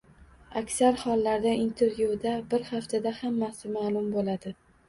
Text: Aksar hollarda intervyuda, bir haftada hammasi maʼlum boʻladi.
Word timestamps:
Aksar 0.61 0.97
hollarda 1.01 1.51
intervyuda, 1.65 2.33
bir 2.55 2.65
haftada 2.73 3.15
hammasi 3.23 3.75
maʼlum 3.79 4.13
boʻladi. 4.19 4.57